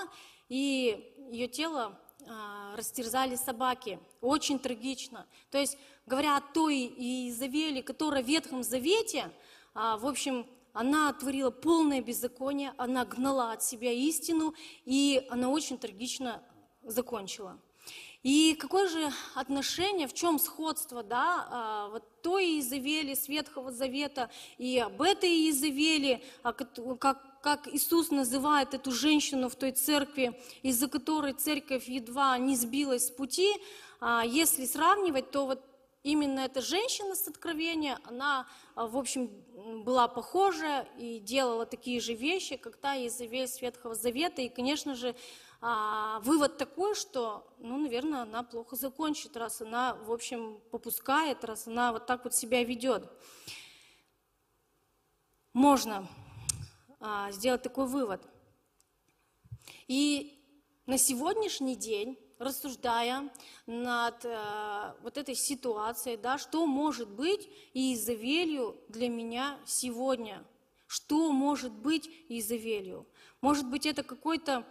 [0.50, 4.00] и ее тело а, растерзали собаки.
[4.22, 5.26] Очень трагично.
[5.52, 6.86] То есть, говоря о той
[7.30, 9.32] Изавели, которая в Ветхом Завете,
[9.74, 15.78] а, в общем, она творила полное беззаконие, она гнала от себя истину, и она очень
[15.78, 16.44] трагично
[16.84, 17.60] закончила.
[18.24, 24.32] И какое же отношение, в чем сходство, да, а, вот той Изавели с Ветхого Завета
[24.58, 26.24] и об этой Изавели,
[27.00, 33.06] как как Иисус называет эту женщину в той церкви, из-за которой церковь едва не сбилась
[33.06, 33.54] с пути,
[34.00, 35.62] а если сравнивать, то вот
[36.02, 39.30] именно эта женщина с откровения, она, а, в общем,
[39.84, 44.42] была похожа и делала такие же вещи, как та Изавель Ветхого Завета.
[44.42, 45.16] И, конечно же,
[45.62, 51.68] а, вывод такой, что, ну, наверное, она плохо закончит, раз она, в общем, попускает, раз
[51.68, 53.08] она вот так вот себя ведет.
[55.54, 56.08] Можно
[57.08, 58.20] а, сделать такой вывод.
[59.88, 60.44] И
[60.88, 63.30] на сегодняшний день рассуждая
[63.68, 70.44] над э, вот этой ситуацией, да, что может быть Иезавелью для меня сегодня?
[70.88, 73.06] Что может быть Иезавелью?
[73.40, 74.66] Может быть, это какой-то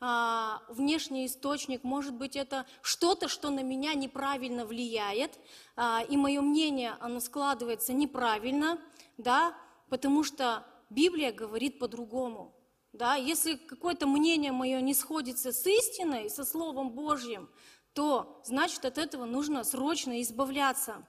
[0.00, 5.38] а, внешний источник, может быть, это что-то, что на меня неправильно влияет,
[5.74, 8.78] а, и мое мнение, оно складывается неправильно,
[9.16, 9.56] да,
[9.88, 12.54] потому что Библия говорит по-другому.
[12.92, 17.50] Да, если какое-то мнение мое не сходится с истиной, со Словом Божьим,
[17.92, 21.06] то значит от этого нужно срочно избавляться.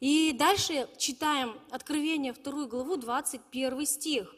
[0.00, 4.34] И дальше читаем Откровение 2 главу, 21 стих.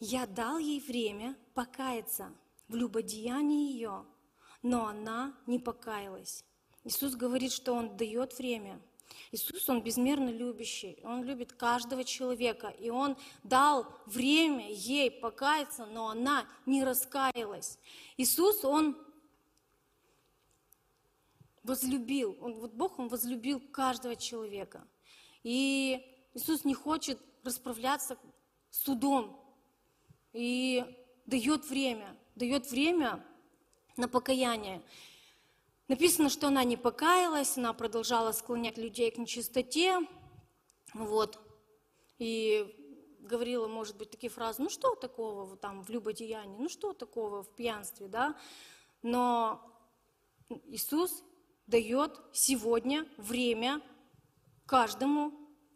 [0.00, 2.32] «Я дал ей время покаяться
[2.68, 4.04] в любодеянии ее,
[4.62, 6.44] но она не покаялась».
[6.84, 8.80] Иисус говорит, что Он дает время–
[9.30, 16.08] Иисус, Он безмерно любящий, Он любит каждого человека, и Он дал время ей покаяться, но
[16.08, 17.78] она не раскаялась.
[18.16, 18.96] Иисус, Он
[21.62, 24.86] возлюбил, он, вот Бог, Он возлюбил каждого человека.
[25.42, 26.02] И
[26.34, 28.18] Иисус не хочет расправляться
[28.70, 29.40] судом
[30.32, 30.84] и
[31.26, 33.24] дает время, дает время
[33.96, 34.82] на покаяние.
[35.88, 40.00] Написано, что она не покаялась, она продолжала склонять людей к нечистоте,
[40.92, 41.38] вот,
[42.18, 42.74] и
[43.20, 47.54] говорила, может быть, такие фразы, ну что такого там в любодеянии, ну что такого в
[47.54, 48.36] пьянстве, да,
[49.02, 49.62] но
[50.66, 51.24] Иисус
[51.66, 53.80] дает сегодня время
[54.66, 55.32] каждому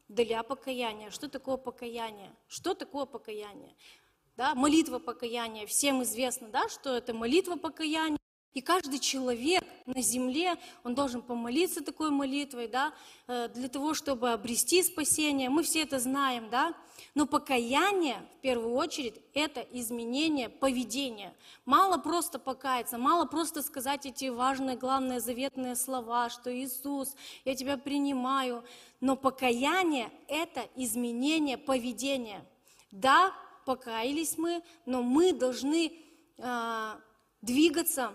[0.09, 1.11] для покаяния.
[1.11, 2.35] Что такое покаяние?
[2.49, 3.75] Что такое покаяние?
[4.37, 5.67] Да, молитва покаяния.
[5.67, 8.19] Всем известно, да, что это молитва покаяния.
[8.53, 12.93] И каждый человек на земле, он должен помолиться такой молитвой, да,
[13.27, 15.51] э, для того, чтобы обрести спасение.
[15.51, 16.75] Мы все это знаем, да.
[17.15, 21.35] Но покаяние, в первую очередь, это изменение поведения.
[21.65, 27.15] Мало просто покаяться, мало просто сказать эти важные, главные заветные слова, что Иисус,
[27.45, 28.65] я тебя принимаю.
[29.01, 32.45] Но покаяние– это изменение поведения.
[32.93, 33.33] Да,
[33.65, 35.93] покаялись мы, но мы должны
[36.39, 36.95] э,
[37.41, 38.13] двигаться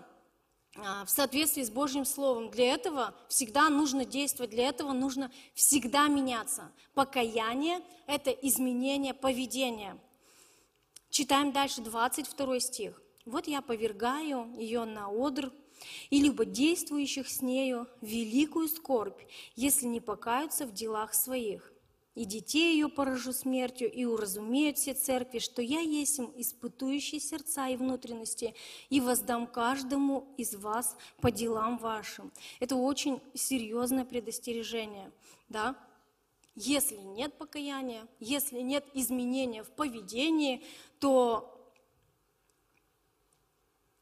[0.77, 2.49] в соответствии с Божьим Словом.
[2.49, 6.71] Для этого всегда нужно действовать, для этого нужно всегда меняться.
[6.93, 9.97] Покаяние– это изменение поведения.
[11.09, 13.01] Читаем дальше 22 стих.
[13.25, 15.51] «Вот я повергаю ее на одр,
[16.09, 19.19] и либо действующих с нею великую скорбь,
[19.55, 21.71] если не покаются в делах своих
[22.17, 27.67] и детей ее поражу смертью, и уразумеют все церкви, что я есть им испытующий сердца
[27.67, 28.55] и внутренности,
[28.89, 32.31] и воздам каждому из вас по делам вашим.
[32.59, 35.11] Это очень серьезное предостережение,
[35.47, 35.77] да?
[36.55, 40.63] Если нет покаяния, если нет изменения в поведении,
[40.97, 41.71] то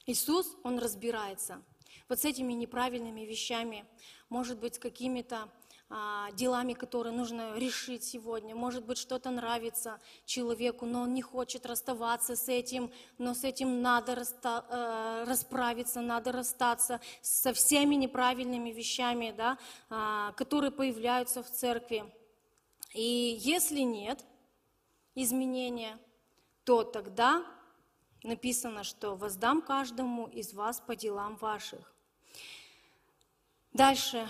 [0.05, 1.61] Иисус, Он разбирается
[2.07, 3.85] вот с этими неправильными вещами,
[4.29, 5.49] может быть, с какими-то
[5.87, 8.55] а, делами, которые нужно решить сегодня.
[8.55, 13.83] Может быть, что-то нравится человеку, но он не хочет расставаться с этим, но с этим
[13.83, 21.51] надо раста, э, расправиться, надо расстаться со всеми неправильными вещами, да, а, которые появляются в
[21.51, 22.03] церкви.
[22.95, 24.25] И если нет
[25.13, 25.99] изменения,
[26.63, 27.45] то тогда
[28.23, 31.93] написано, что воздам каждому из вас по делам ваших.
[33.71, 34.27] Дальше.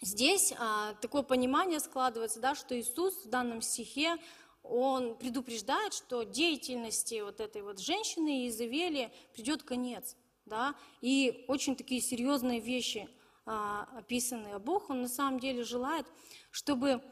[0.00, 4.16] Здесь а, такое понимание складывается, да, что Иисус в данном стихе,
[4.62, 10.16] он предупреждает, что деятельности вот этой вот женщины Иезавели придет конец.
[10.46, 13.06] Да, и очень такие серьезные вещи
[13.44, 14.48] а, описаны.
[14.54, 16.06] А Бог, Он на самом деле желает,
[16.50, 17.02] чтобы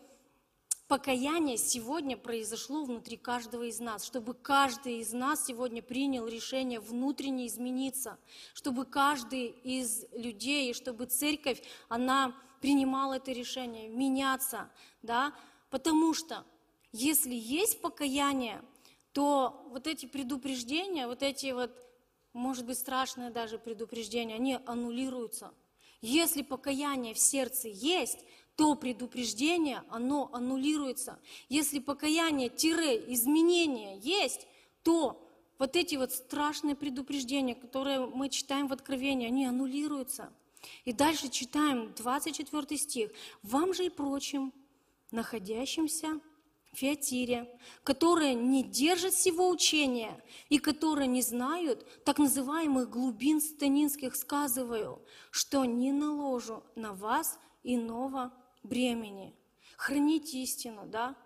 [0.88, 7.46] покаяние сегодня произошло внутри каждого из нас, чтобы каждый из нас сегодня принял решение внутренне
[7.48, 8.18] измениться,
[8.54, 14.70] чтобы каждый из людей, чтобы церковь, она принимал это решение, меняться,
[15.02, 15.34] да,
[15.70, 16.44] потому что
[16.92, 18.62] если есть покаяние,
[19.12, 21.70] то вот эти предупреждения, вот эти вот,
[22.32, 25.52] может быть, страшные даже предупреждения, они аннулируются.
[26.02, 28.18] Если покаяние в сердце есть,
[28.56, 31.20] то предупреждение, оно аннулируется.
[31.48, 34.48] Если покаяние-изменение есть,
[34.82, 35.22] то
[35.58, 40.30] вот эти вот страшные предупреждения, которые мы читаем в Откровении, они аннулируются.
[40.84, 43.10] И дальше читаем 24 стих.
[43.42, 44.52] «Вам же и прочим,
[45.10, 46.20] находящимся
[46.72, 54.14] в Фиатире, которые не держат всего учения и которые не знают так называемых глубин станинских,
[54.16, 59.34] сказываю, что не наложу на вас иного бремени».
[59.76, 61.16] Храните истину, да?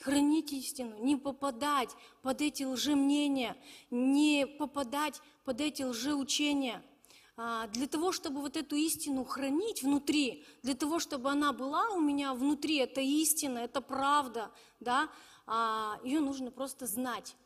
[0.00, 1.90] Хранить истину, не попадать
[2.20, 3.56] под эти лжемнения,
[3.90, 6.82] не попадать под эти лжеучения–
[7.36, 12.32] для того, чтобы вот эту истину хранить внутри, для того, чтобы она была у меня
[12.32, 15.10] внутри, это истина, это правда, да,
[15.46, 17.36] а, ее нужно просто знать.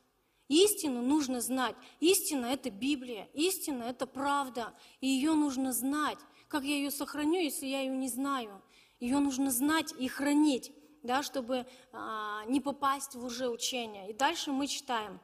[0.48, 1.76] Истину нужно знать.
[2.00, 6.18] Истина– это Библия, истина– это правда, и ее нужно знать.
[6.48, 8.62] Как я ее сохраню, если я ее не знаю?
[9.00, 10.72] Ее нужно знать и хранить,
[11.02, 14.10] да, чтобы а, не попасть в лжеучение.
[14.10, 15.20] И дальше мы читаем,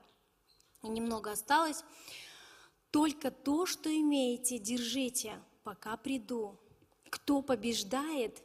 [0.82, 1.84] немного осталось.
[2.94, 6.60] Только то, что имеете, держите, пока приду.
[7.10, 8.40] Кто побеждает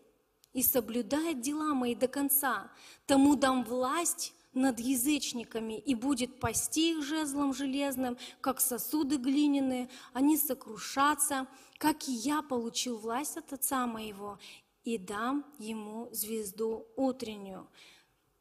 [0.53, 2.71] и соблюдает дела мои до конца,
[3.05, 10.35] тому дам власть над язычниками и будет пасти их жезлом железным, как сосуды глиняные, они
[10.35, 11.45] сокрушатся,
[11.77, 14.39] как и я получил власть от Отца моего,
[14.83, 17.67] и дам ему звезду утреннюю.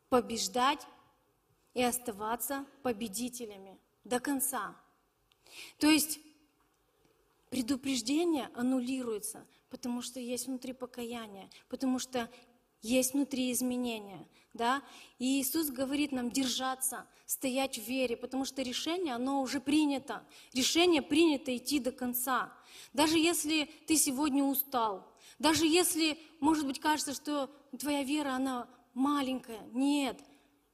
[0.08, 0.86] Побеждать
[1.74, 4.74] и оставаться победителями до конца.
[5.78, 6.20] То есть
[7.50, 12.30] предупреждение аннулируется, потому что есть внутри покаяние, потому что
[12.82, 14.26] есть внутри изменения.
[14.54, 14.82] Да?
[15.18, 20.24] И Иисус говорит нам держаться, стоять в вере, потому что решение, оно уже принято.
[20.52, 22.52] Решение принято идти до конца.
[22.92, 25.06] Даже если ты сегодня устал,
[25.38, 29.60] даже если, может быть, кажется, что твоя вера, она маленькая.
[29.72, 30.18] Нет,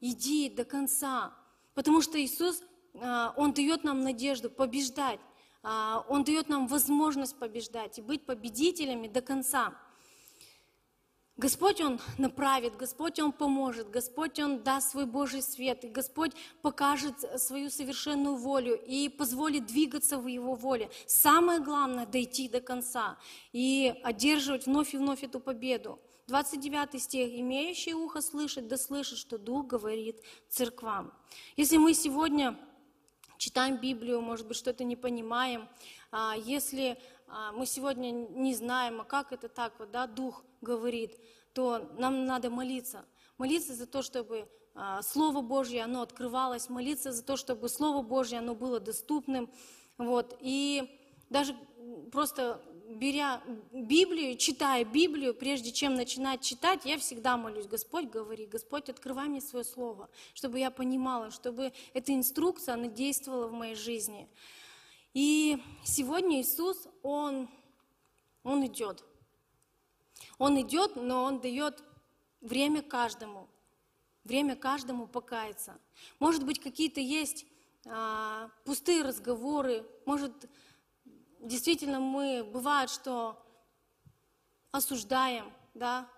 [0.00, 1.34] иди до конца.
[1.74, 2.62] Потому что Иисус
[2.94, 5.20] он дает нам надежду побеждать.
[5.62, 9.74] А, он дает нам возможность побеждать и быть победителями до конца.
[11.36, 16.30] Господь, Он направит, Господь, Он поможет, Господь, Он даст свой Божий свет, и Господь
[16.62, 20.90] покажет свою совершенную волю и позволит двигаться в Его воле.
[21.06, 23.18] Самое главное– дойти до конца
[23.52, 25.98] и одерживать вновь и вновь эту победу.
[26.28, 27.28] 29 стих.
[27.40, 31.12] «Имеющий ухо слышать, да слышит, что Дух говорит церквам».
[31.56, 32.56] Если мы сегодня
[33.44, 35.68] читаем Библию, может быть, что-то не понимаем.
[36.10, 41.18] А, если а, мы сегодня не знаем, а как это так, вот, да, Дух говорит,
[41.52, 43.04] то нам надо молиться.
[43.36, 48.38] Молиться за то, чтобы а, Слово Божье, оно открывалось, молиться за то, чтобы Слово Божье,
[48.38, 49.50] оно было доступным.
[49.98, 50.38] Вот.
[50.40, 51.54] И даже
[52.12, 52.62] просто
[52.94, 53.42] беря
[53.72, 59.40] Библию, читая Библию, прежде чем начинать читать, я всегда молюсь, Господь говори, Господь, открывай мне
[59.40, 64.28] свое слово, чтобы я понимала, чтобы эта инструкция, она действовала в моей жизни.
[65.12, 67.48] И сегодня Иисус, Он,
[68.42, 69.04] Он идет.
[70.38, 71.82] Он идет, но Он дает
[72.40, 73.48] время каждому,
[74.24, 75.78] время каждому покаяться.
[76.18, 77.46] Может быть, какие-то есть
[77.86, 80.32] а, пустые разговоры, может,
[81.44, 83.38] действительно мы, бывает, что
[84.72, 86.08] осуждаем, да,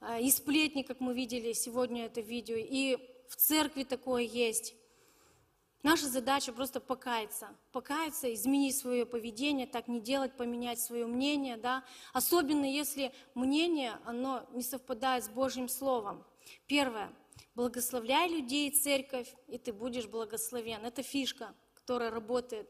[0.00, 2.98] э, и сплетни, как мы видели сегодня это видео, и
[3.28, 4.74] в церкви такое есть.
[5.82, 11.84] Наша задача просто покаяться, покаяться, изменить свое поведение, так не делать, поменять свое мнение, да,
[12.12, 16.24] особенно если мнение, оно не совпадает с Божьим Словом.
[16.66, 17.12] Первое,
[17.54, 20.84] благословляй людей, церковь, и ты будешь благословен.
[20.84, 22.68] Это фишка, которая работает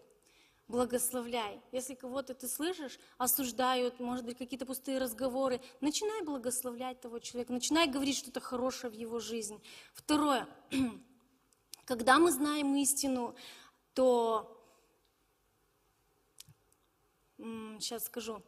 [0.68, 1.60] благословляй.
[1.72, 7.88] Если кого-то ты слышишь, осуждают, может быть, какие-то пустые разговоры, начинай благословлять того человека, начинай
[7.88, 9.62] говорить что-то хорошее в его жизнь.
[9.94, 10.48] Второе,
[11.84, 13.36] когда мы знаем истину,
[13.94, 14.52] то,
[17.38, 18.42] сейчас скажу,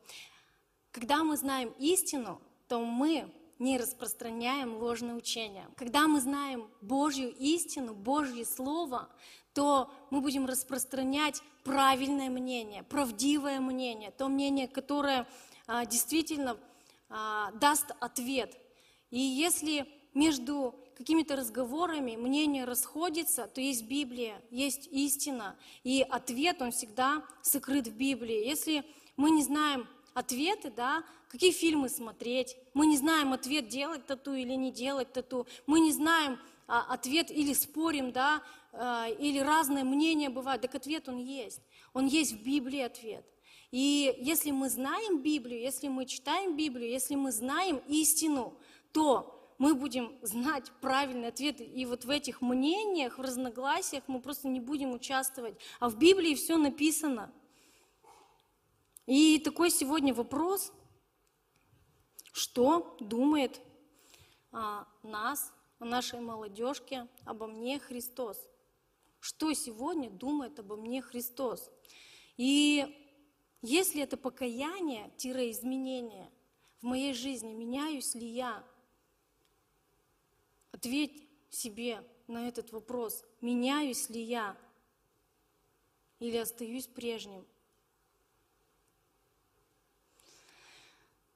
[0.90, 5.68] когда мы знаем истину, то мы не распространяем ложные учения.
[5.76, 9.08] Когда мы знаем Божью истину, Божье Слово,
[9.58, 15.26] то мы будем распространять правильное мнение, правдивое мнение, то мнение, которое
[15.66, 16.56] а, действительно
[17.08, 18.56] а, даст ответ.
[19.10, 19.84] И если
[20.14, 27.88] между какими-то разговорами мнение расходится, то есть Библия, есть истина, и ответ, он всегда сокрыт
[27.88, 28.46] в Библии.
[28.46, 28.84] Если
[29.16, 34.52] мы не знаем ответы, да, какие фильмы смотреть, мы не знаем ответ, делать тату или
[34.52, 36.38] не делать тату, мы не знаем
[36.68, 38.42] а, ответ или спорим, да,
[38.72, 41.60] а, или разные мнения бывают, так ответ он есть.
[41.92, 43.24] Он есть в Библии ответ.
[43.70, 48.58] И если мы знаем Библию, если мы читаем Библию, если мы знаем истину,
[48.92, 51.60] то мы будем знать правильный ответ.
[51.60, 55.58] И вот в этих мнениях, в разногласиях мы просто не будем участвовать.
[55.80, 57.32] А в Библии все написано.
[59.06, 60.72] И такой сегодня вопрос,
[62.32, 63.60] что думает
[64.52, 68.38] о нас, о нашей молодежке, обо мне Христос?
[69.20, 71.70] Что сегодня думает обо мне Христос?
[72.36, 72.96] И
[73.62, 76.32] если это покаяние-изменение
[76.80, 78.64] в моей жизни, меняюсь ли я?
[80.70, 84.56] Ответь себе на этот вопрос, меняюсь ли я
[86.20, 87.44] или остаюсь прежним?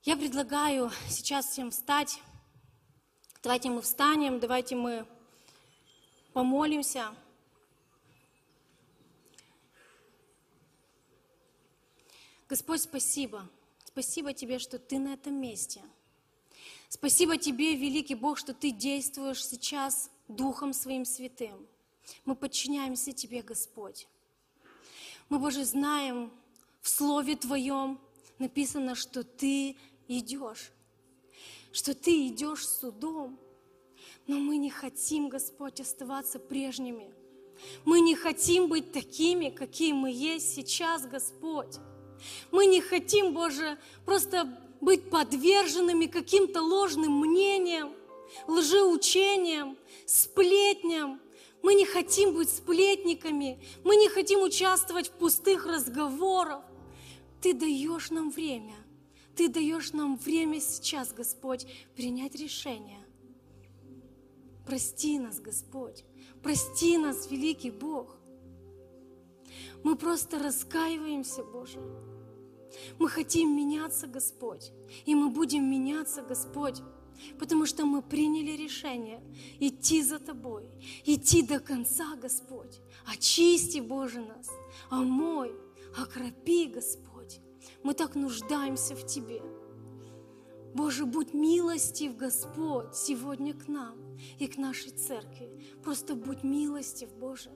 [0.05, 2.21] Я предлагаю сейчас всем встать.
[3.43, 5.07] Давайте мы встанем, давайте мы
[6.33, 7.15] помолимся.
[12.53, 13.49] Господь, спасибо.
[13.83, 15.81] Спасибо Тебе, что Ты на этом месте.
[16.91, 21.67] Спасибо Тебе, великий Бог, что Ты действуешь сейчас Духом Своим Святым.
[22.27, 24.07] Мы подчиняемся Тебе, Господь.
[25.31, 26.31] Мы, Боже, знаем,
[26.83, 27.99] в Слове Твоем
[28.39, 29.75] написано, что Ты
[30.07, 30.73] идешь,
[31.73, 33.41] что Ты идешь судом.
[34.27, 37.15] Но мы не хотим, Господь, оставаться прежними.
[37.87, 41.79] Мы не хотим быть такими, какие мы есть сейчас, Господь.
[42.51, 47.93] Мы не хотим, Боже, просто быть подверженными каким-то ложным мнениям,
[48.47, 51.21] лжеучениям, сплетням.
[51.63, 56.65] Мы не хотим быть сплетниками, мы не хотим участвовать в пустых разговорах.
[57.41, 58.75] Ты даешь нам время–
[59.37, 61.67] ты даешь нам время сейчас, Господь,
[61.97, 63.05] принять решение.
[64.67, 66.05] Прости нас, Господь.
[66.43, 68.17] Прости нас, великий Бог.
[69.83, 71.81] Мы просто раскаиваемся, Боже.
[72.99, 74.73] Мы хотим меняться, Господь.
[75.05, 76.83] И мы будем меняться, Господь.
[77.39, 79.23] Потому что мы приняли решение
[79.61, 80.65] идти за Тобой,
[81.05, 82.81] идти до конца, Господь.
[83.07, 84.49] Очисти, Боже, нас,
[84.91, 85.53] омой,
[85.97, 87.41] окропи, Господь.
[87.83, 89.43] Мы так нуждаемся в Тебе.
[90.75, 93.95] Боже, будь милостив, Господь, сегодня к нам
[94.39, 95.51] и к нашей церкви.
[95.85, 97.51] Просто будь милостив, Боже.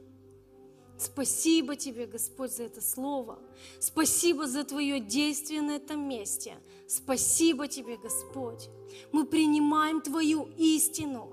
[0.98, 3.38] Спасибо Тебе, Господь, за это слово.
[3.78, 6.56] Спасибо за Твое действие на этом месте.
[6.86, 8.68] Спасибо Тебе, Господь.
[9.12, 11.32] Мы принимаем Твою истину.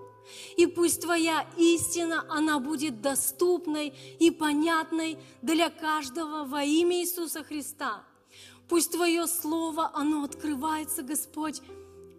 [0.58, 8.04] И пусть Твоя истина, она будет доступной и понятной для каждого во имя Иисуса Христа.
[8.68, 11.62] Пусть Твое Слово, оно открывается, Господь,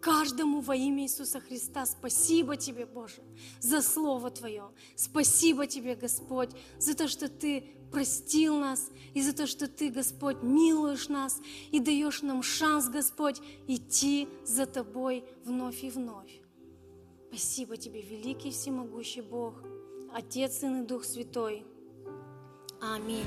[0.05, 1.87] каждому во имя Иисуса Христа.
[1.87, 3.23] Спасибо Тебе, Боже,
[3.59, 4.69] за Слово Твое.
[4.95, 10.43] Спасибо Тебе, Господь, за то, что Ты простил нас, и за то, что Ты, Господь,
[10.43, 11.41] милуешь нас
[11.71, 16.39] и даешь нам шанс, Господь, идти за Тобой вновь и вновь.
[17.29, 19.55] Спасибо Тебе, великий всемогущий Бог,
[20.13, 21.65] Отец, Сын и Дух Святой.
[22.79, 23.25] Аминь.